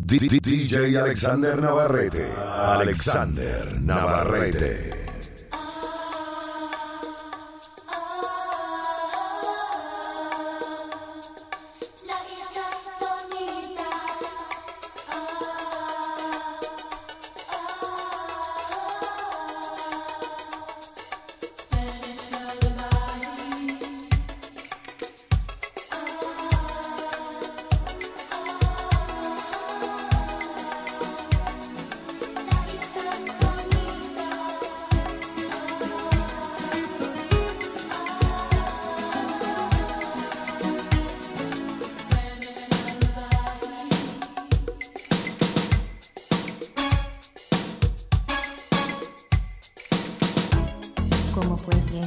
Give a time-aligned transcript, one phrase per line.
[0.00, 2.32] DJ Alexander Navarrete.
[2.32, 4.97] Alexander Navarrete.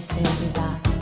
[0.01, 1.00] say goodbye.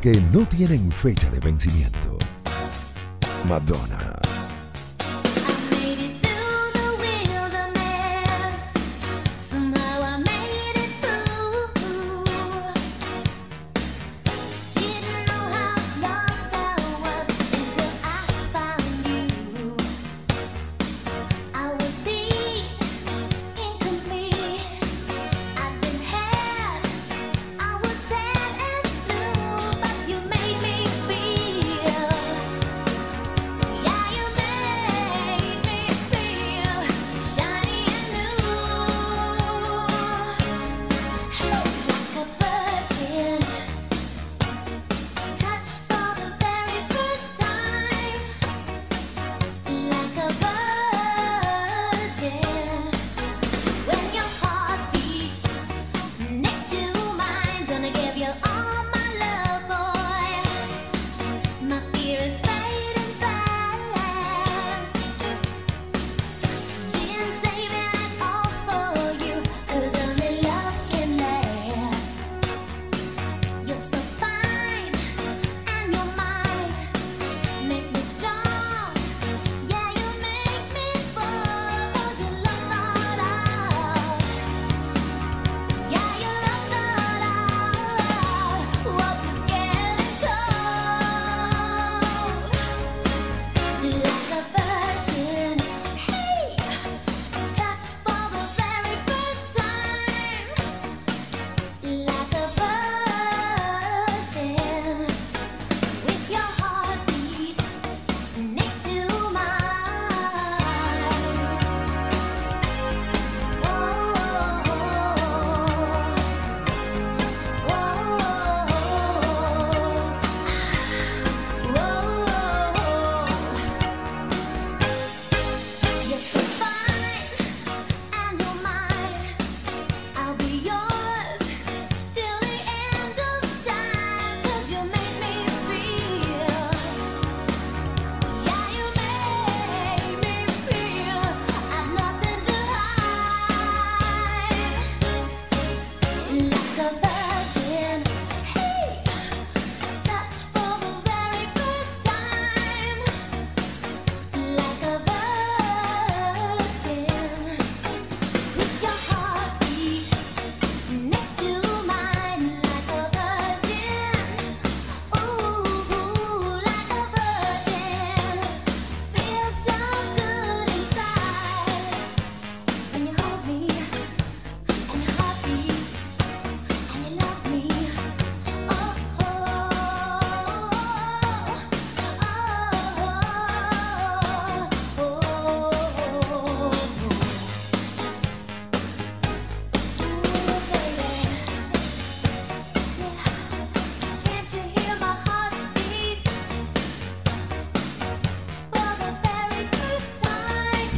[0.00, 2.18] Que no tienen fecha de vencimiento.
[3.48, 4.11] Madonna.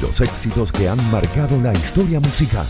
[0.05, 2.67] los éxitos que han marcado la historia musical.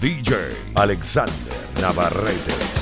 [0.00, 0.34] DJ
[0.74, 1.34] Alexander
[1.82, 2.75] Navarrete.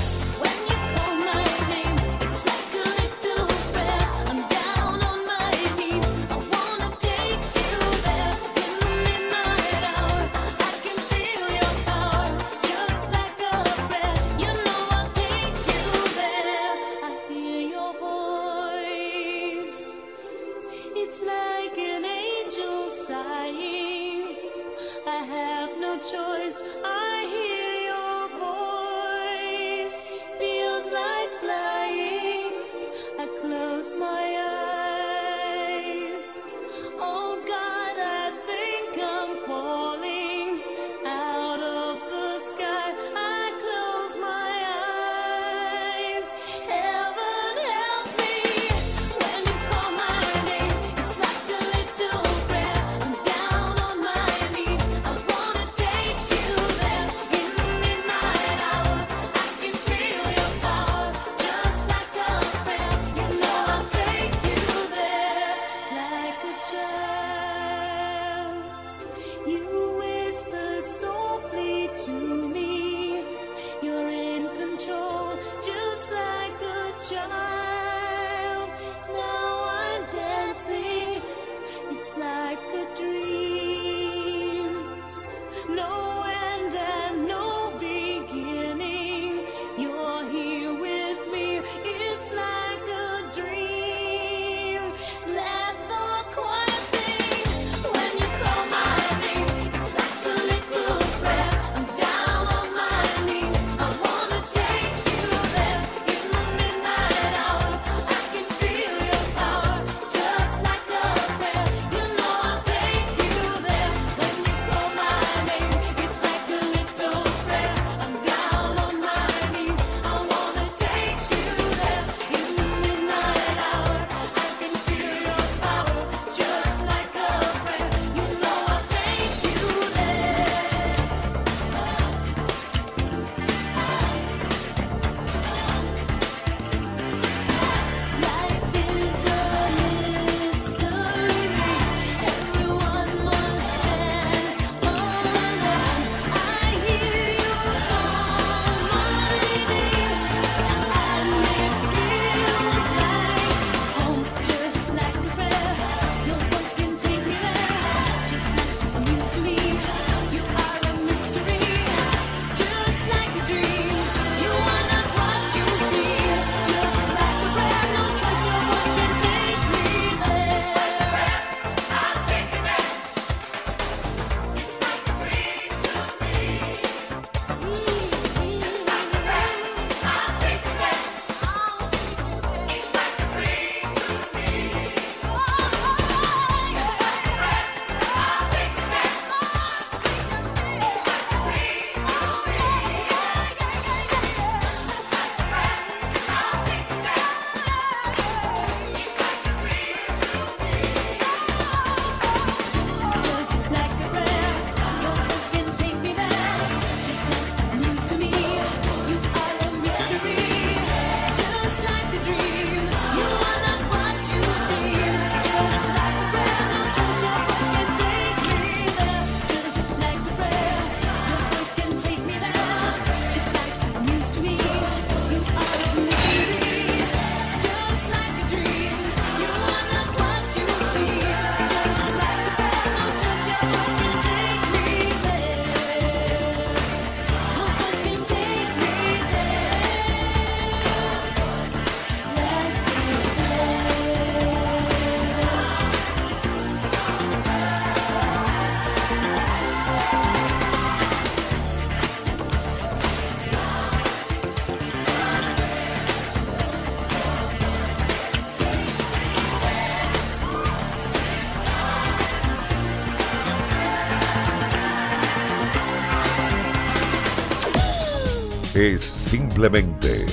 [268.94, 270.24] es simplemente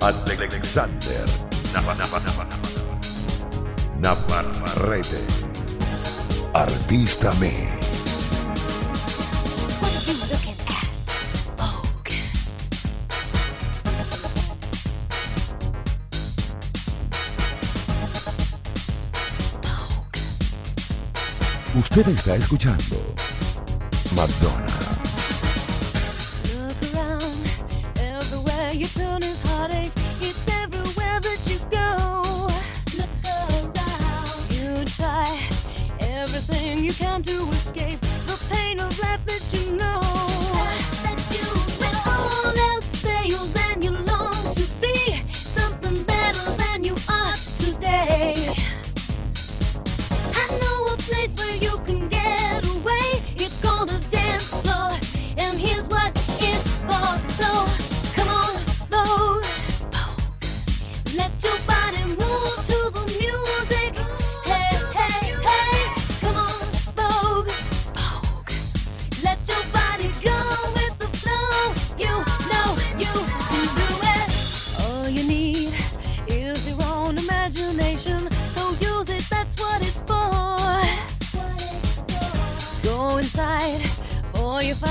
[0.00, 1.24] Alexander
[4.00, 5.20] Navarrete,
[6.54, 7.80] artista mix.
[21.76, 23.14] Usted está escuchando
[24.16, 24.79] Madonna.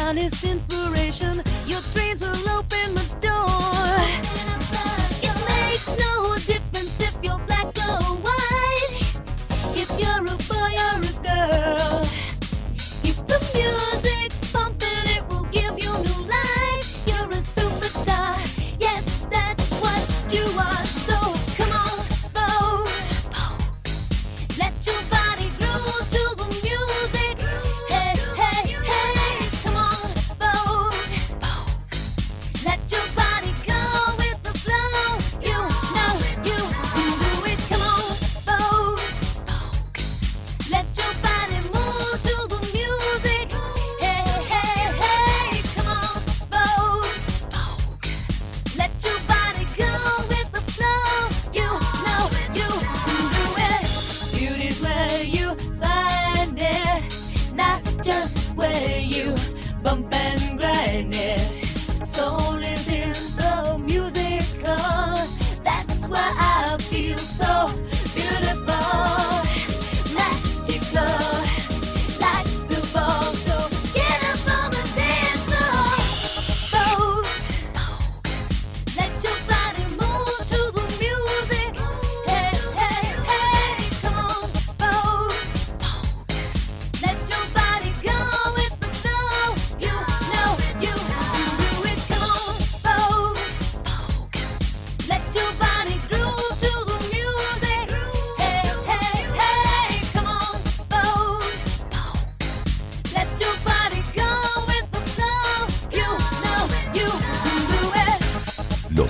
[0.10, 0.79] honest since.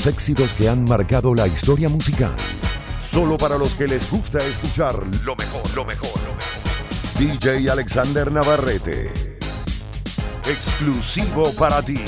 [0.07, 2.35] éxitos que han marcado la historia musical.
[2.97, 6.59] Solo para los que les gusta escuchar lo mejor, lo mejor, lo mejor.
[7.17, 9.11] DJ Alexander Navarrete.
[10.45, 12.03] Exclusivo para ti.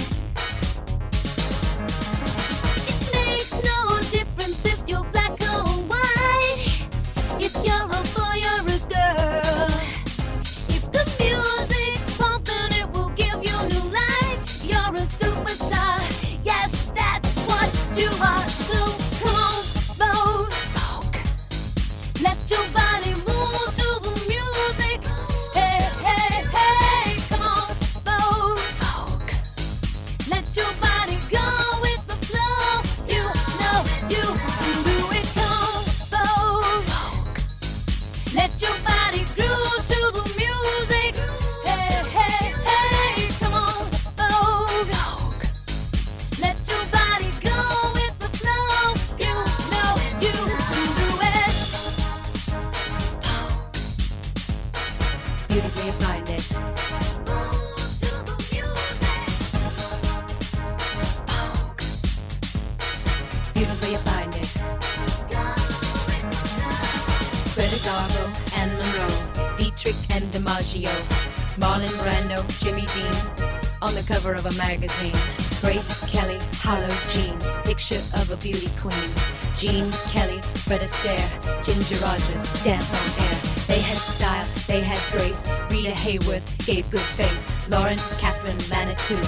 [80.72, 81.20] Fred Astaire,
[81.66, 83.36] Ginger Rogers, dance on air.
[83.68, 85.52] They had style, they had grace.
[85.70, 87.68] Rita Hayworth gave good face.
[87.70, 89.20] Lauren, Catherine, Manitou,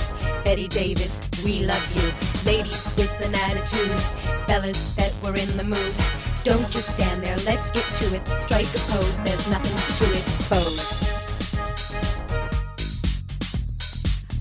[0.45, 2.07] Betty Davis, we love you.
[2.49, 3.99] Ladies with an attitude,
[4.47, 5.93] fellas that were in the mood.
[6.45, 8.25] Don't just stand there, let's get to it.
[8.25, 10.23] Strike a pose, there's nothing to it.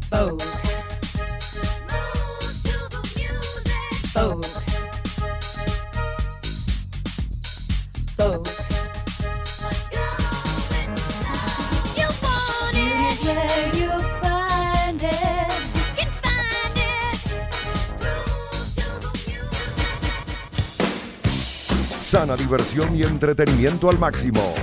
[0.06, 0.61] Bow, bow.
[22.22, 24.54] Diversión y entretenimiento al máximo.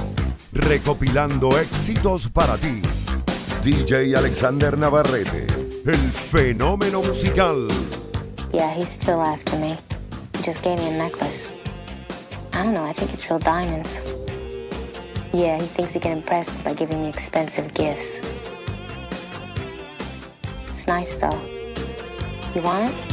[0.53, 2.81] Recopilando éxitos para ti.
[3.61, 5.45] DJ Alexander Navarrete,
[5.85, 7.67] el fenómeno musical.
[8.53, 9.77] Yeah, he's still after me.
[10.37, 11.51] He just gave me a necklace.
[12.53, 14.01] I don't know, I think it's real diamonds.
[15.33, 18.21] Yeah, he thinks he can impress me by giving me expensive gifts.
[20.69, 21.39] It's nice though.
[22.55, 23.08] You want it?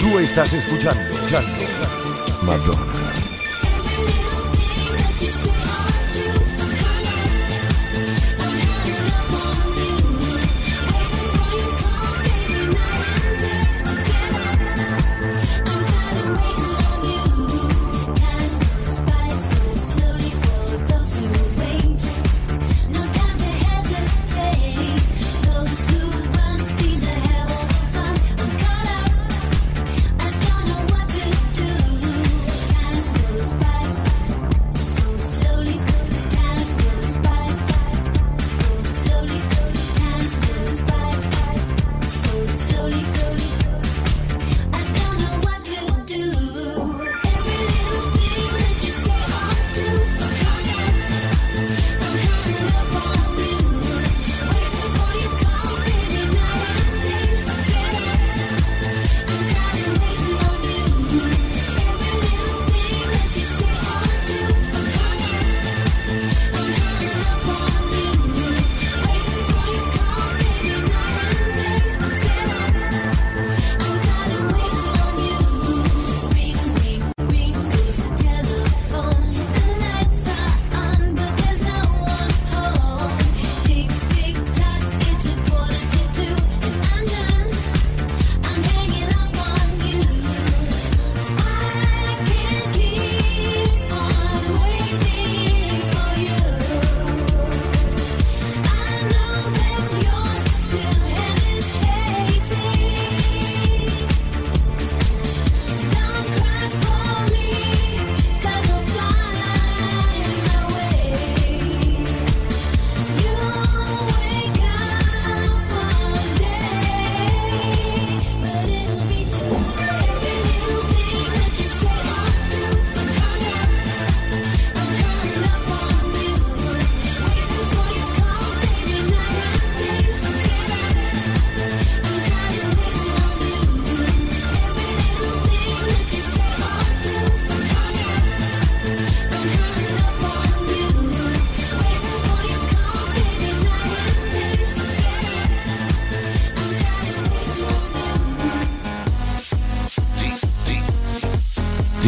[0.00, 1.02] Tú estás escuchando
[2.42, 2.97] Madonna.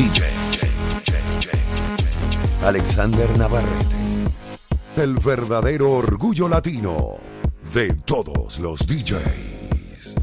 [0.01, 0.23] DJ
[2.65, 3.97] Alexander Navarrete,
[4.97, 7.19] el verdadero orgullo latino
[7.75, 10.15] de todos los DJs.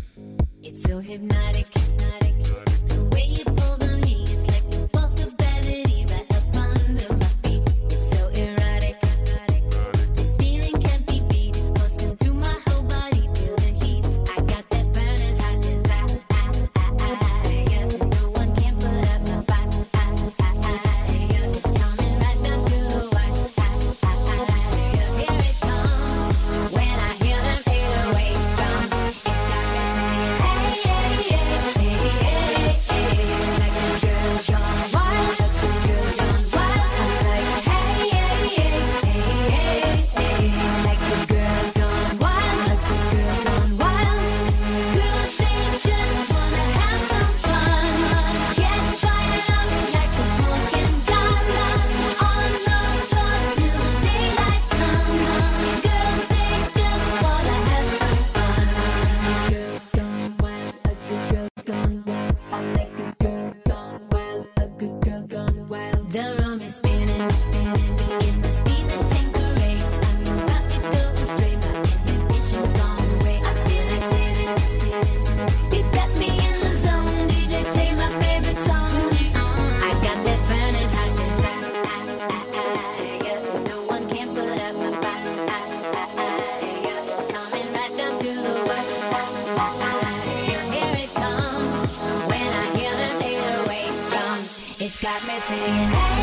[95.08, 96.17] got me singing.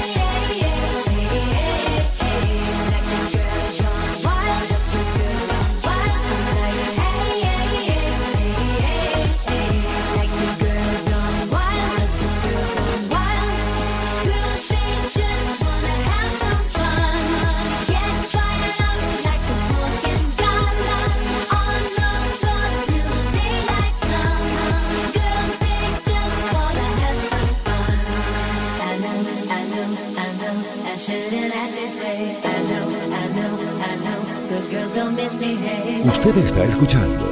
[36.67, 37.25] escuchando.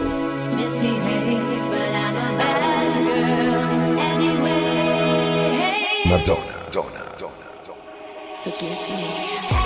[6.07, 6.53] Madonna.
[6.73, 7.35] Donna, Donna,
[7.67, 9.62] Donna.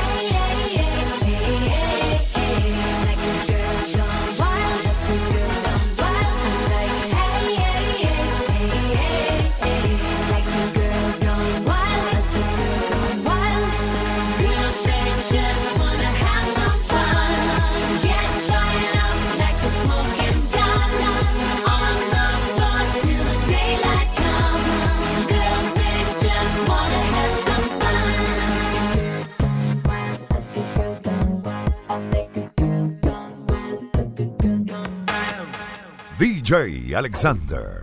[36.46, 37.82] DJ Alexander.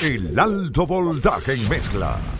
[0.00, 2.35] El alto voltaje en mezcla.